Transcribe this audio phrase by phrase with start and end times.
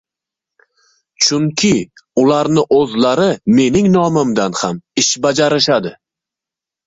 [1.25, 1.73] chunki
[2.21, 3.27] ularni oʻzlari
[3.59, 5.93] mening nomimdan ham ish bajarishadi.